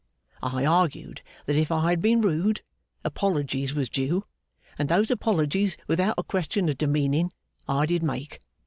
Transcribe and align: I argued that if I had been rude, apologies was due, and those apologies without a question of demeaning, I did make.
I 0.41 0.65
argued 0.65 1.21
that 1.45 1.55
if 1.55 1.71
I 1.71 1.91
had 1.91 2.01
been 2.01 2.21
rude, 2.21 2.63
apologies 3.03 3.75
was 3.75 3.87
due, 3.87 4.25
and 4.79 4.89
those 4.89 5.11
apologies 5.11 5.77
without 5.85 6.15
a 6.17 6.23
question 6.23 6.69
of 6.69 6.79
demeaning, 6.79 7.31
I 7.67 7.85
did 7.85 8.01
make. 8.01 8.41